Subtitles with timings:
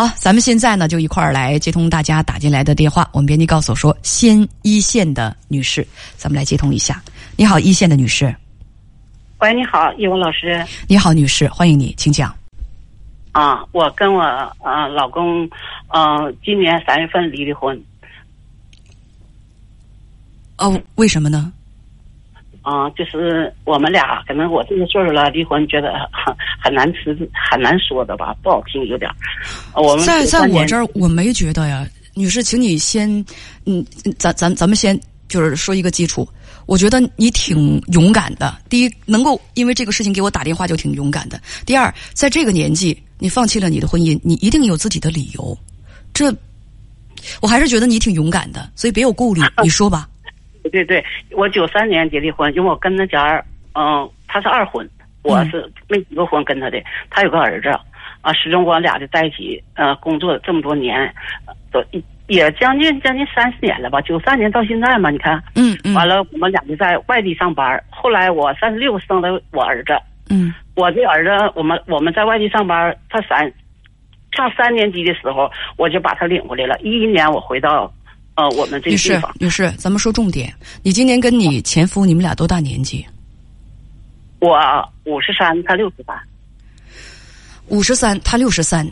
[0.00, 3.06] 好，咱们现在呢就一块儿来接通大家打进来的电话。
[3.12, 7.02] 我们编辑告诉我说，先一线的女士，咱们来接通一下。
[7.36, 8.34] 你好，一线的女士。
[9.40, 10.64] 喂，你好，叶文老师。
[10.88, 12.34] 你好，女士，欢迎你，请讲。
[13.32, 14.22] 啊，我跟我
[14.64, 15.46] 呃老公，
[15.88, 17.78] 嗯，今年三月份离的婚。
[20.56, 21.52] 哦，为什么呢？
[22.70, 26.32] 啊，就是我们俩可能我这个岁数了，离婚觉得很
[26.62, 29.10] 很难吃，很难说的吧，不好听有点。
[29.74, 33.10] 我们在在我这儿我没觉得呀，女士，请你先，
[33.66, 33.84] 嗯，
[34.18, 34.96] 咱咱咱们先
[35.26, 36.28] 就是说一个基础。
[36.66, 38.56] 我觉得你挺勇敢的。
[38.68, 41.40] 第一，能够因为这个事情给我打电话就挺勇敢的。
[41.66, 45.58] 第二，在这个年纪，你放弃了你的婚姻，你一定有自己的理由。
[46.14, 46.32] 这，
[47.42, 49.42] 我还是觉得你挺勇敢的，所以别有顾虑。
[49.60, 50.08] 你说吧。
[50.70, 53.42] 对对，我九三年结的婚，因为我跟他家，
[53.74, 54.88] 嗯，他是二婚，
[55.22, 56.82] 我是没结过婚跟他的。
[57.08, 57.68] 他有个儿子，
[58.20, 61.14] 啊，始终我俩就在一起，呃，工作这么多年，
[61.72, 61.84] 都。
[62.26, 67.82] 也将近将近三十年了吧，九三年到现在嘛，你看，嗯嗯，完了我们俩就在外地上班。
[67.90, 73.52] 后来我三十六生了我儿子，嗯，我这儿子我们我们在外地上班，他三
[74.30, 76.78] 上三年级的时候，我就把他领回来了。
[76.84, 77.92] 一一年我回到
[78.40, 79.32] 呃我们这个地方。
[79.38, 80.52] 女士，女士，咱们说重点。
[80.82, 83.04] 你今年跟你前夫你们俩多大年纪？
[84.38, 84.58] 我
[85.04, 86.16] 五十三，他六十三。
[87.68, 88.86] 五十三，他六十三。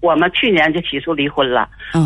[0.00, 2.04] 我们去年就起诉离婚了，嗯。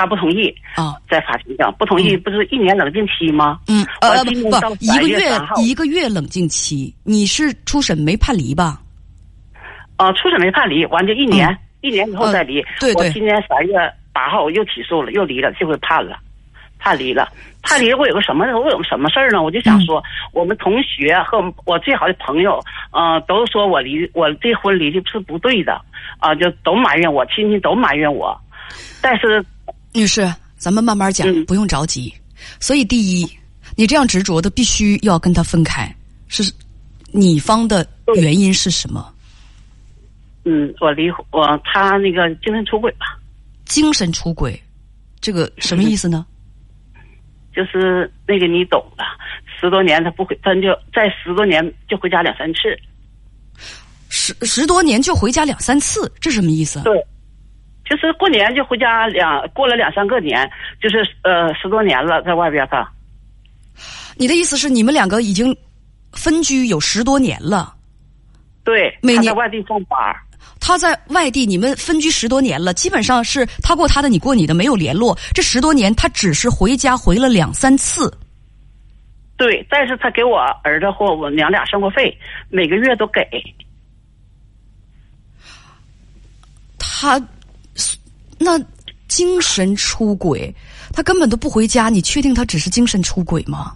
[0.00, 3.58] 他不同意啊，在法庭上不同意，不是一年冷静期吗？
[3.66, 4.30] 嗯，呃，不，
[4.78, 8.80] 一个月一个月冷静期，你是初审没判离吧？
[9.96, 11.48] 啊，初审没判离，完就一年，
[11.80, 12.62] 一年以后再离。
[12.78, 13.08] 对对。
[13.08, 13.74] 我今年三月
[14.18, 16.18] 八号我又起诉了，又离了，这回判了，
[16.80, 17.28] 判离了，
[17.62, 17.96] 判离了。
[17.96, 18.44] 我有个什么？
[18.58, 19.40] 我有个什么事儿呢？
[19.40, 20.02] 我就想说，
[20.32, 22.60] 我们同学和我最好的朋友，
[22.90, 25.80] 嗯，都说我离我这婚离的是不对的，
[26.18, 28.36] 啊，就都埋怨我，亲戚都埋怨我，
[29.00, 29.44] 但是。
[29.94, 32.12] 女士，咱们慢慢讲，不用着急。
[32.58, 33.24] 所以，第一，
[33.76, 35.88] 你这样执着的，必须要跟他分开。
[36.26, 36.42] 是，
[37.12, 39.14] 你方的原因是什么？
[40.44, 43.17] 嗯，我离，我他那个精神出轨吧。
[43.68, 44.60] 精神出轨，
[45.20, 46.26] 这个什么意思呢？
[47.54, 49.04] 就是那个你懂的，
[49.60, 52.76] 十多年他不回，他就在十多年就回家两三次。
[54.08, 56.80] 十十多年就回家两三次，这什么意思？
[56.82, 57.06] 对。
[57.84, 60.48] 就是过年就回家两过了两三个年，
[60.80, 62.86] 就是呃十多年了，在外边他。
[64.16, 65.56] 你的意思是你们两个已经
[66.12, 67.74] 分居有十多年了？
[68.62, 69.98] 对，每年在外地上班。
[70.68, 75.18] 他在外地，你们分居十多年了，基本上是他过他的，你过你的，没有联络。
[75.32, 78.12] 这十多年，他只是回家回了两三次。
[79.38, 82.14] 对，但是他给我儿子或我娘俩生活费，
[82.50, 83.22] 每个月都给。
[86.78, 87.18] 他。
[88.38, 88.62] 那
[89.08, 90.54] 精神出轨，
[90.92, 93.74] 他根本都不回家，你确定他只是精神出轨吗？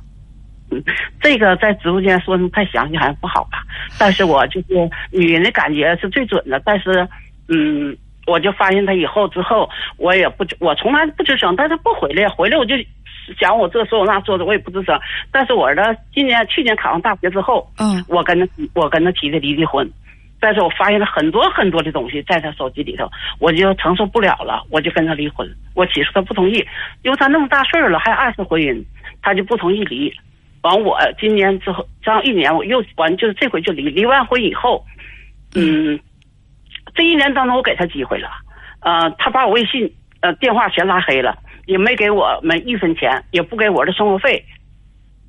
[0.73, 0.83] 嗯，
[1.21, 3.63] 这个在直播间说的太详细好像不好吧？
[3.99, 4.69] 但是我就是
[5.11, 6.61] 女人的感觉是最准的。
[6.65, 7.07] 但是，
[7.49, 7.97] 嗯，
[8.27, 9.69] 我就发现他以后之后，
[9.99, 11.55] 我也不，我从来不吱声。
[11.55, 12.75] 但是不回来，回来我就
[13.39, 14.99] 想我这说我那说的，我也不吱声。
[15.31, 15.83] 但是我儿子
[16.15, 19.89] 今年去年考上大学之后，嗯，我跟他我跟他提的离的婚。
[20.45, 23.09] 但是我发现了很多很多的东西在他手机里头，
[23.39, 25.49] 我就承受不了了，我就跟他离婚。
[25.75, 26.55] 我起诉他不同意，
[27.03, 28.85] 因为他那么大岁数了，还二次婚姻，
[29.23, 30.13] 他就不同意离。
[30.63, 33.91] 完，我今年之后这样一年，我又完，就是这回就离。
[33.91, 34.85] 离完婚以后，
[35.55, 35.99] 嗯，
[36.95, 38.29] 这一年当中我给他机会了，
[38.81, 41.37] 呃，他把我微信呃电话全拉黑了，
[41.67, 44.45] 也没给我们一分钱，也不给我的生活费。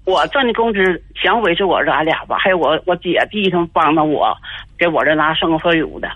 [0.06, 4.38] 我挣的工资全维持我儿子俺俩吧，还有我我姐弟他们帮着我，
[4.78, 6.12] 给我这拿生活费用的。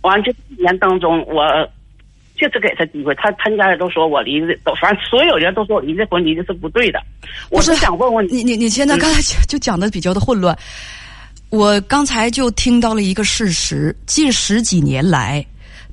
[0.00, 1.68] 完这一年当中，我
[2.36, 7.00] 就是给他机会，他他家人都说我离的，都反正所有人都说我离这婚离的是不对的。
[7.50, 10.56] 我是想问问你，你你现在刚才就讲的比较的混乱。
[11.48, 15.44] 我刚才就听到了一个事实：近十几年来，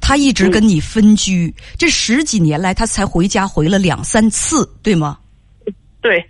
[0.02, 5.18] 他一直跟你分居，这十几年来他才回家回了两三次，对吗？
[6.02, 6.24] 对。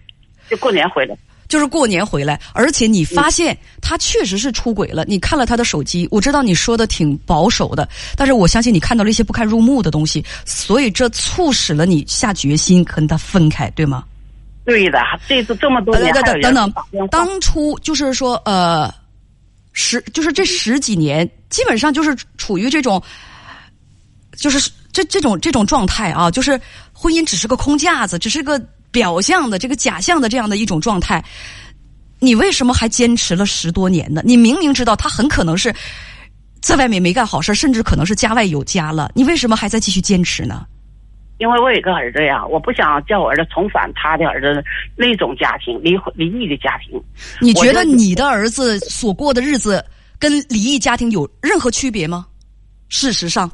[0.49, 1.15] 就过年回来，
[1.53, 5.05] 就是过年回来，而且你发现他确实是出轨了。
[5.07, 14.03] 你看了他的手机，我知道你说的挺保守的，但是我相信你看到了一些不堪入目的东西，所以这促使了你下决心跟他分开，对吗？
[14.65, 14.97] 对的，
[15.27, 16.11] 这次这么多年
[16.41, 16.73] 等等，
[17.11, 18.91] 当初就是说，呃，
[19.73, 22.99] 十就是这十几年，基本上就是处于这种，
[24.35, 26.59] 就是这这种这种状态啊，就是
[26.91, 28.59] 婚姻只是个空架子，只是个。
[28.93, 31.21] 表象的这个假象的这样的一种状态，
[32.19, 34.21] 你为什么还坚持了十多年呢？
[34.23, 35.73] 你明明知道他很可能是
[36.61, 40.65] 在外面没干好事，甚至可能是家外有家了，你为什么还在继续坚持呢？
[41.39, 44.63] 因为我有一个儿子呀，我不想叫我儿子重返他的儿子
[44.95, 47.01] 那种家庭，离婚离异的家庭。
[47.41, 49.83] 你觉得你的儿子所过的日子
[50.19, 52.27] 跟离异家庭有任何区别吗？
[52.87, 53.49] 事实上，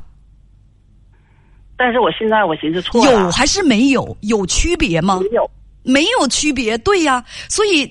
[1.80, 4.18] 但是我现在我寻思错了，有还是没有？
[4.20, 5.22] 有区别吗？
[5.22, 5.50] 没有，
[5.82, 6.78] 没有区别。
[6.80, 7.90] 对呀，所以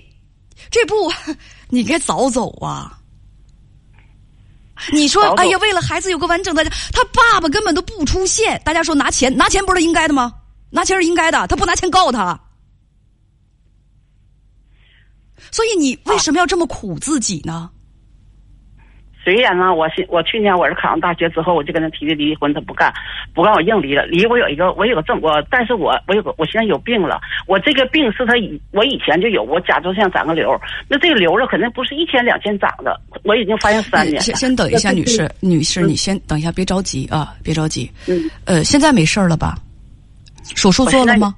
[0.70, 1.10] 这步
[1.70, 2.98] 你该早走啊。
[4.92, 6.62] 你说，哎呀，为了孩子有个完整的，
[6.92, 8.60] 他爸爸根本都不出现。
[8.62, 10.34] 大家说拿钱，拿钱不是应该的吗？
[10.68, 12.38] 拿钱是应该的，他不拿钱告他。
[15.50, 17.70] 所以你为什么要这么苦自己呢？
[19.28, 22.90] 虽然呢，我我去年我是考上大学之后，我就跟他提的离婚，他不干，
[23.34, 24.06] 不干我硬离了。
[24.06, 27.20] 离我有一个，我有个证，我但是我我有个，我现在有病了。
[27.46, 30.58] 我这个病是他以我以前就有，我甲状腺长个瘤，
[30.88, 34.20] 那这个瘤子肯定不是一天两天长的，我已经发现三年了。
[34.22, 37.90] 先先等一下，女士，女士，你先等一下，别着急啊，别着急。
[38.06, 38.30] 嗯。
[38.46, 39.58] 呃，现在没事了吧？
[40.56, 41.34] 手术做了吗？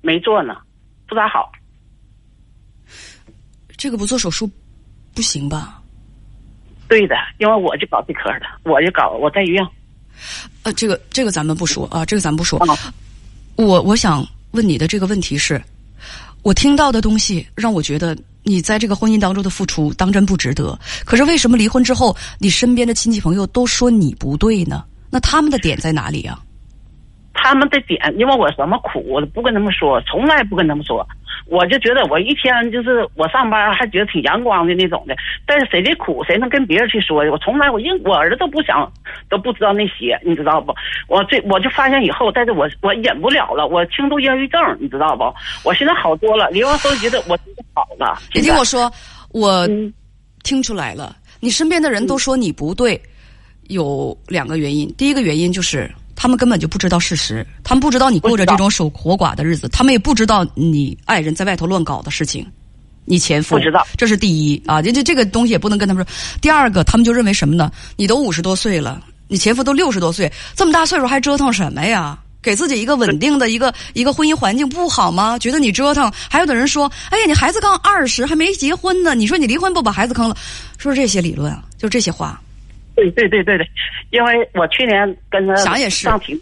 [0.00, 0.56] 没做呢，
[1.06, 1.52] 不咋好。
[3.76, 4.50] 这个不做手术
[5.14, 5.81] 不行吧？
[6.92, 9.66] 对的，因为我就搞这科的，我就搞我在医院。
[10.62, 12.60] 呃，这个这个咱们不说啊，这个咱不说。
[13.56, 15.58] 我我想问你的这个问题是，
[16.42, 20.78] 我听到的东西让我觉得你在这个婚姻当中的付出当真不值得。
[21.06, 24.84] 可是为什么离婚之后，你身边的亲戚朋友都说你不对呢？
[25.10, 26.38] 那他们的点在哪里啊？
[27.32, 31.08] 他们的点，因为我什么苦我都不跟他们说，从来不跟他们说。
[31.46, 35.14] 我就觉得我一天就是我上班还觉得挺阳光的那种的，
[35.46, 38.90] 但是谁的苦谁能跟别人去说我从来我应我儿子都不想
[39.28, 40.74] 都不知道那些，你知道不？
[41.08, 45.24] 我这我就发现以后，但是我我忍不了了，我轻度抑郁症，你知道不？
[45.64, 47.38] 我现在好多了，离完婚觉得我
[47.74, 48.18] 好了。
[48.34, 48.90] 你听我说，
[49.30, 49.68] 我
[50.42, 53.00] 听出来了，你身边的人都说你不对，
[53.68, 54.88] 有两个原因。
[54.96, 55.90] 第一个原因就是。
[56.14, 62.46] 他们根本就不知道事实，他们不知道你过着这种守活寡的日子，他们也不知道你爱人在外头乱搞的事情，
[63.04, 66.12] 你前夫不知道，这是第一啊，这这这个东西也不能跟他们说。
[66.40, 67.70] 第二个，他们就认为什么呢？
[67.96, 72.18] 你都五十多岁了，你前夫都六十多岁，这么大岁数还折腾什么呀？
[72.40, 75.38] 给自己一个稳定的一个一个婚姻环境不好吗？
[75.38, 76.12] 觉得你折腾。
[76.28, 80.36] 还有的人说，哎呀，你孩子刚二十，还没结婚呢，你说你离婚不把孩子坑了？
[80.76, 82.40] 说这些理论啊，就这些话。
[83.10, 83.68] 对对对对对，
[84.10, 86.38] 因为我去年跟他想也是上庭，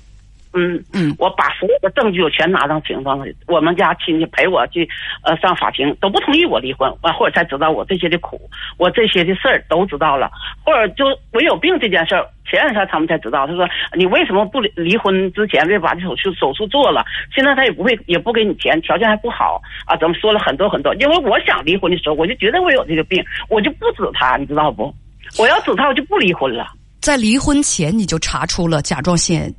[0.52, 4.88] 嗯嗯，我把所有的证据我全拿上庭上去，我们家亲戚陪我去
[5.22, 8.40] 呃上法庭，都不同意我离婚，完后来才知道我这些的苦，
[8.76, 10.30] 我这些的事儿都知道了，
[10.64, 17.04] 或者就我有病这件事儿，前两天他们才知道，他说你为什么不离离婚之前别把这手术手术做了？
[17.32, 20.92] 现在他也不会也不给你钱，条件还不好啊，怎么说了很多很多？
[20.96, 24.92] 因为我想离婚的时候，我就觉得我有这个病，我就不指他，你知道不？
[25.38, 26.66] 我要指他，我就不离婚了。
[27.00, 29.52] 在离婚前，你就查出了甲状腺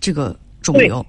[0.00, 1.04] 这个肿瘤，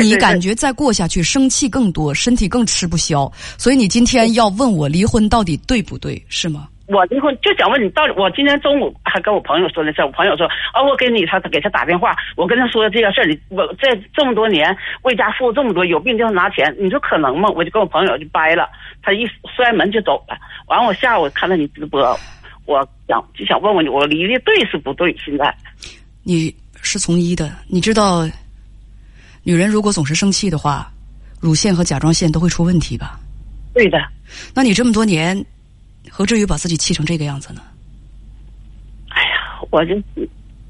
[0.00, 6.68] 你感觉再过下去，生气更多，身体更吃不消，所以你今天要问我离婚到底对不对，是吗？
[6.88, 17.50] 我离婚就想问你，到底我今天中午还跟我朋友说的事我朋友说啊，我给你他给他打电话，我跟他说这个事儿，你我这这么多年为家付出这么多，有病就要拿钱，你说可能吗？
[17.50, 18.66] 我就跟我朋友就掰了，
[19.02, 20.36] 他一摔门就走了。
[20.66, 22.18] 完，我下午看到你直播。
[22.68, 25.16] 我想就想问问你，我离的对是不对？
[25.24, 25.52] 现在
[26.22, 28.28] 你是从医的，你知道，
[29.42, 30.92] 女人如果总是生气的话，
[31.40, 33.18] 乳腺和甲状腺都会出问题吧？
[33.72, 33.98] 对的。
[34.54, 35.42] 那你这么多年，
[36.10, 37.62] 何至于把自己气成这个样子呢？
[39.08, 39.94] 哎呀，我就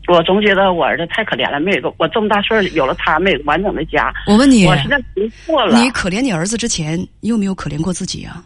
[0.07, 4.15] 我总觉得我儿子太可怜了，没有个我这么大岁数有了他，没有完整的家。
[4.29, 5.83] 我问你，我现在不错了。
[5.83, 8.45] 你可怜你儿子之前，你有没有可怜过自己啊？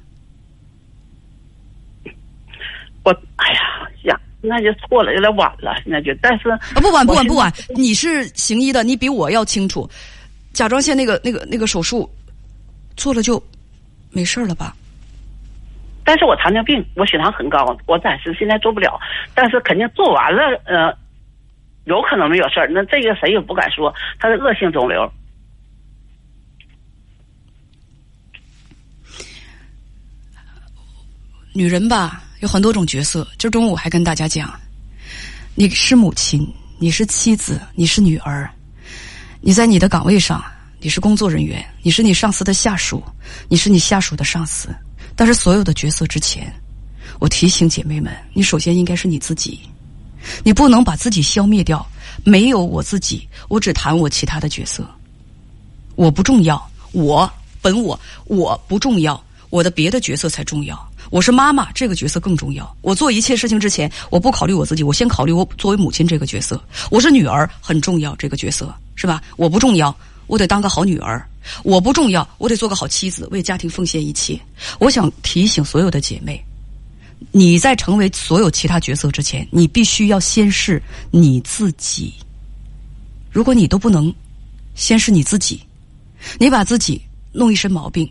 [3.04, 5.75] 我哎呀，想那就错了，有点晚了。
[5.82, 7.52] 现在就，但是啊，不晚不晚不晚。
[7.75, 9.88] 你是行医的，你比我要清楚。
[10.52, 12.09] 甲状腺那个那个那个手术
[12.97, 13.42] 做了就
[14.11, 14.76] 没事了吧？
[16.04, 18.99] 但是我糖尿病，我血糖很高，我暂时现在做不了。
[19.35, 20.92] 但是肯定做完了，呃，
[21.85, 22.68] 有可能没有事儿。
[22.68, 25.11] 那这个谁也不敢说，它是恶性肿瘤。
[31.54, 32.23] 女人吧。
[32.42, 33.26] 有很多种角色。
[33.38, 34.52] 今中午还跟大家讲，
[35.54, 36.46] 你是母亲，
[36.80, 38.50] 你是妻子，你是女儿，
[39.40, 40.44] 你在你的岗位上，
[40.80, 43.00] 你是工作人员，你是你上司的下属，
[43.49, 44.68] 你是你下属的上司。
[45.14, 46.52] 但是所有的角色之前，
[47.20, 49.61] 我提醒姐妹们，你首先应该是你自己，
[50.42, 51.87] 你不能把自己消灭掉。
[52.25, 54.84] 没有我自己，我只谈我其他的角色，
[55.94, 60.91] 我不重要，我本我我不重要，我的别的角色才重要。
[61.12, 62.75] 我是妈妈这个角色更重要。
[62.81, 66.59] 我做一切事情之前，我不考虑我自己，我先考虑我作为母亲这个角色。
[66.90, 69.23] 我是女儿很重要，这个角色是吧？
[69.37, 69.95] 我不重要，
[70.26, 71.21] 我得当个好女儿；
[71.64, 74.40] 我不重要，我得做个好妻子，为家庭奉献一切。
[74.78, 76.42] 我想提醒所有的姐妹，
[77.31, 82.14] 你在成为所有其他角色之前，你必须要先是你自己。
[83.31, 84.11] 如果你都不能
[84.75, 85.61] 先是你自己，
[86.38, 87.02] 你把自己
[87.33, 88.11] 弄一身毛病。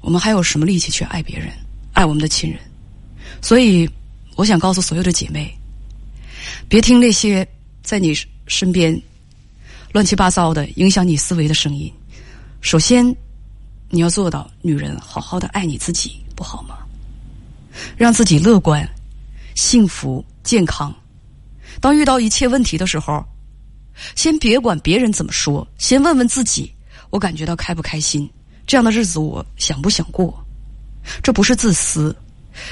[0.00, 1.48] 我们还有什么力气去爱别人、
[1.94, 2.60] 爱我们的亲人？
[3.40, 3.88] 所以，
[4.36, 5.52] 我想告诉所有的姐妹，
[6.68, 7.46] 别听那些
[7.82, 8.14] 在你
[8.46, 9.00] 身边
[9.92, 11.92] 乱七八糟的、影响你思维的声音。
[12.60, 13.04] 首先，
[13.90, 16.78] 你要做到女人好好的爱你自己，不好吗？
[17.96, 18.88] 让自己乐观、
[19.54, 20.94] 幸福、健康。
[21.80, 23.24] 当遇到一切问题的时候，
[24.14, 26.72] 先别管别人怎么说，先问问自己：
[27.10, 28.28] 我感觉到开不开心？
[28.66, 30.43] 这样的日子我想不想过？
[31.22, 32.14] 这不是自私，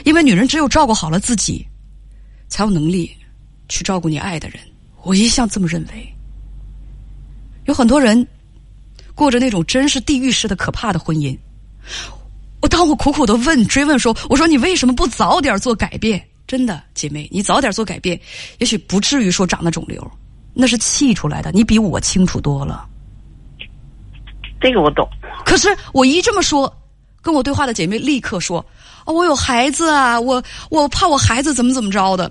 [0.04, 1.66] 因为女人只有照顾好了自己，
[2.48, 3.14] 才有能力
[3.68, 4.58] 去照顾你爱的人。
[5.02, 6.14] 我一向这么认为。
[7.66, 8.26] 有很多人
[9.14, 11.36] 过着那种真是地狱式的可怕的婚姻。
[12.60, 18.20] 我当我苦苦的问追问说：“我说你为什么不早点做改变？”真的，姐妹，你早点做改变，
[18.58, 20.10] 也许不至于说长了肿瘤，
[20.54, 21.50] 那是气出来的。
[21.52, 22.86] 你比我清楚多了。
[24.60, 25.08] 这个我懂。
[25.44, 26.72] 可是我一这么说，
[27.22, 28.64] 跟我对话的姐妹立刻说
[29.06, 32.30] ：“哦，我有孩子啊，我我怕我孩子怎么怎么着的。”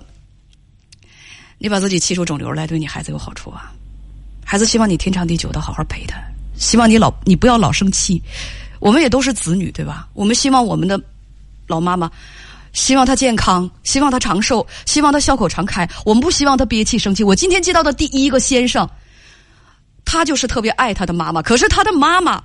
[1.58, 3.72] 你把自己气出肿瘤来，对你孩子有好处啊？
[4.44, 6.20] 孩子希望你天长地久的好好陪他，
[6.56, 8.20] 希望你老你不要老生气。
[8.80, 10.08] 我们也都是子女，对吧？
[10.12, 11.00] 我们希望我们的
[11.68, 12.10] 老妈妈，
[12.72, 15.88] 希望她健康，希望她长寿，希望她笑口常开。
[16.04, 17.22] 我们不希望她憋气生气。
[17.22, 18.86] 我今天接到的第一个先生，
[20.04, 22.42] 他就是特别爱他的妈妈，可是他的妈妈。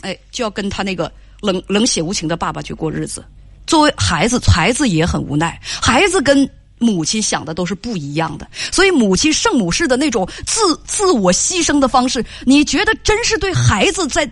[0.00, 3.22] 哎，就要跟他那个冷冷血无情的爸爸去过日子。
[3.66, 5.60] 作为孩子，孩子也很无奈。
[5.62, 14.26] 孩子跟母亲想的都是不一样的，所以母亲圣母式的那种自自我牺牲的方式，你觉得真是对孩子在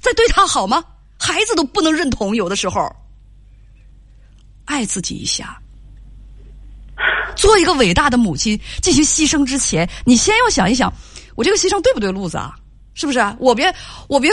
[0.00, 0.82] 在对他好吗？
[1.16, 2.34] 孩子都不能认同。
[2.34, 2.90] 有的时候，
[4.64, 5.56] 爱自己一下，
[7.36, 10.92] 做一个伟大的母亲进行牺牲之前，你先要想一想，
[11.36, 12.54] 我这个牺牲对不对路子啊？
[12.96, 13.36] 是不是啊？
[13.38, 13.72] 我别，
[14.08, 14.30] 我别，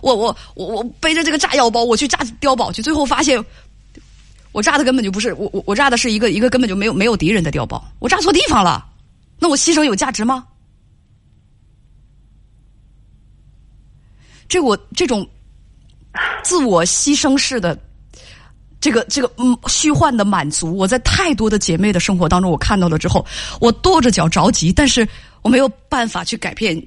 [0.00, 3.44] 我我我我背着这个炸药包，我去炸碉堡去，最后发现，
[4.52, 8.86] 我炸的根本就不是我我我炸的是一个一个根本就没有没有敌人的碉堡，我炸错地方了，
[9.40, 10.46] 那我牺牲有价值吗？
[14.46, 15.28] 这我这种
[16.44, 17.76] 自我牺牲式的
[18.80, 23.26] 这个这个嗯虚幻的满足，我在太多的姐妹的生活当中我看到了之后，
[23.60, 25.08] 我跺着脚着急，但是
[25.42, 26.80] 我没有办法去改变。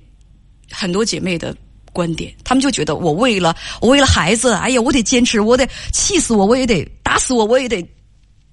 [0.72, 1.56] 很多姐妹的
[1.94, 7.82] 观点，她们就觉得我为了我为了孩子，哎呀，我得坚持，我得气死我，我也得打死我，我也得，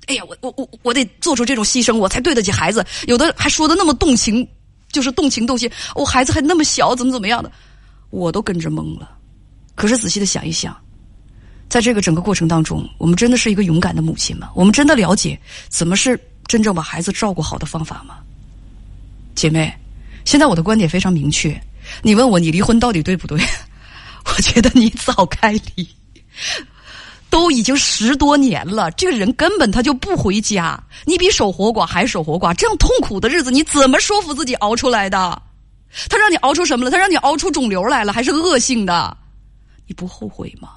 [0.07, 2.85] 哎呀，我我我我得做出这种牺牲，我才对得起孩子。
[3.07, 4.47] 有的还说的那么动情，
[4.91, 7.51] 就是动情动心，我孩子还那么小，怎么怎么样的，
[8.11, 9.11] 我都跟着懵了。
[9.75, 10.75] 可是仔细的想一想，
[11.69, 14.51] 在这个整个过程当中，我们真的是一个勇敢的母亲吗？
[14.55, 18.19] 我们真的了解怎么是真正把孩子照顾好的方法吗？
[19.35, 19.75] 姐妹，
[20.25, 21.61] 现在我的观点非常明确。
[22.03, 23.39] 你问我你离婚到底对不对？
[24.27, 25.87] 我觉得你早该离，
[27.29, 35.43] 都已经十多年了，这个人根本他就不回家，你比守活寡还守活寡，这样痛苦的日子你怎么说服自己熬出来的？
[36.09, 36.91] 他让你熬出什么了？
[36.91, 39.15] 他让你熬出肿瘤来了，还是恶性的？
[39.87, 40.71] 你不后悔吗？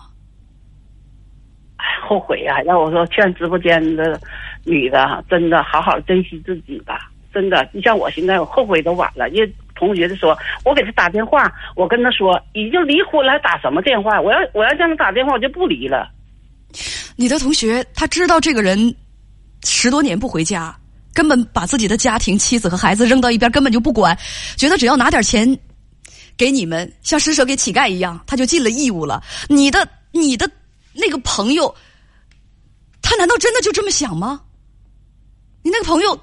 [2.06, 2.62] 后悔呀！
[2.64, 4.20] 要我说，劝直播间的
[4.66, 7.10] 女的，真的好好珍惜自己吧。
[7.34, 9.56] 真的，你像我现在，我后悔都晚了，因为。
[9.78, 14.20] 同学就说：“我给他打电话，我跟他说已经离婚了，还打什么电话？
[14.20, 16.10] 我要我要让他打电话，我就不离了。”
[17.16, 18.94] 你的同学他知道这个人
[19.64, 20.78] 十多年不回家，
[21.14, 24.18] 根本把自己的家庭、妻子和孩子扔到一边，根本就不管，
[24.58, 25.58] 觉得只要拿点钱
[26.36, 29.24] 给你们，像施舍给乞丐一样，他就尽了义务了。
[29.48, 30.50] 你的你的
[30.94, 31.74] 那个朋友，
[33.02, 34.42] 他难道真的就这么想吗？
[35.64, 36.20] 你那个朋友，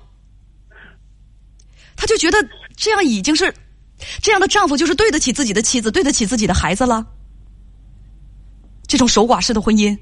[1.97, 2.39] 他就觉得。
[2.77, 3.53] 这样已经是
[4.21, 7.07] 这样的丈夫，就是对得起自己的妻子，对得起自己的孩子了。
[8.87, 9.97] 这种守寡式的婚姻，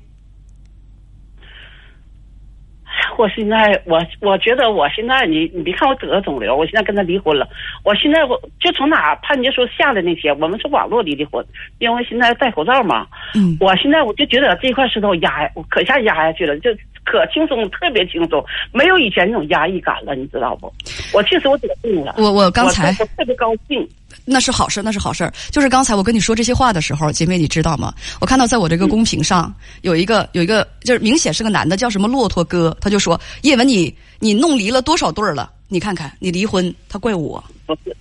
[3.16, 7.48] 我现在我我觉得我现在你你别看我得了肿瘤，我现在跟他离婚了。
[7.84, 11.46] 我现在我就从哪判决书下的那些，我们是网络离的婚，
[11.78, 13.06] 因为现在戴口罩嘛。
[13.34, 13.56] 嗯。
[13.60, 16.70] 我现在我就觉得这块石头压我，可下压下去了，就
[17.04, 20.72] 可轻松，特别轻松，没有以前那种压抑感了，你知道不？
[21.12, 23.88] 我其实我得病了，我我刚才我特别高兴。
[24.24, 25.28] 那是好事，那是好事。
[25.50, 27.92] 就是刚才我跟你说这些话的时候，姐妹你知道吗？
[28.20, 35.50] 我看到在我这个公屏上有一个有一个，就是明显是个男的，叫什么骆驼哥，他就说叶文你你弄离了多少对儿了？
[35.68, 37.96] 你看看你离婚，他怪我，不是，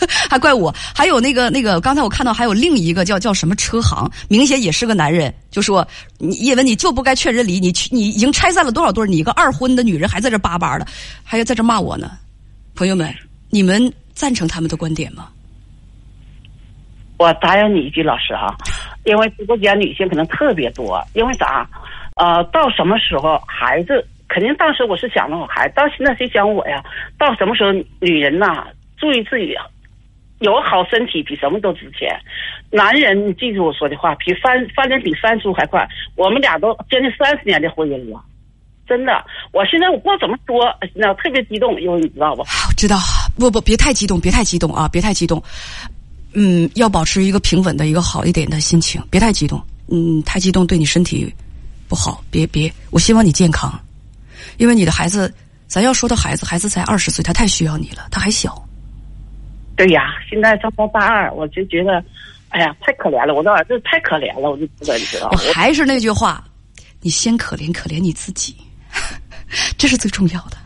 [0.30, 0.74] 还怪我。
[0.94, 5.86] 还有那个那个，刚才我看到还有另一个叫叫什么车行，明显也是个男人，就说
[6.18, 9.06] 你叶文你就不该劝人离，你去你已经拆散了多少对？
[9.06, 10.86] 你一个二婚的女人还在这叭叭的，
[11.24, 12.12] 还要在这骂我呢。
[12.74, 13.14] 朋友们，
[13.50, 15.28] 你们赞成他们的观点吗？
[17.18, 18.54] 我答应你一句，老师啊，
[19.04, 21.66] 因为直播间女性可能特别多，因为啥？
[22.16, 26.82] 呃，到什么时候孩子肯定当时我是想着我孩子，到现在谁想我呀？
[27.18, 28.66] 到什么时候女人呐，
[28.98, 29.54] 注意自己，
[30.40, 32.08] 有好身体比什么都值钱。
[32.70, 35.88] 男人，你记住我说的话，比翻翻脸比翻书还快。
[36.14, 38.20] 我们俩都将近三十年的婚姻了，
[38.86, 39.24] 真的。
[39.52, 42.44] 我现在我不知道怎么说，那特别激动，因为你知道不？
[42.76, 42.98] 知道，
[43.38, 45.42] 不不，别太激动，别太激动啊，别太激动。
[46.34, 49.62] 嗯，要保持一个平稳的一个好一点的心情，别太激动。
[49.88, 51.32] 嗯，太激动对你身体
[51.88, 52.22] 不好。
[52.30, 53.72] 别别，我希望你健康，
[54.58, 55.32] 因为你的孩子，
[55.68, 58.65] 咱要说的孩子，孩子才二十岁，他太需要你了，他还小。
[59.76, 62.02] 对呀，现在上到大二，我就觉得，
[62.48, 65.28] 哎呀，太可怜了，我的儿子太可怜了，我就不得你知道。
[65.30, 66.42] 我还是那句话，
[67.00, 68.56] 你先可怜可怜你自己，
[69.76, 70.56] 这是最重要的。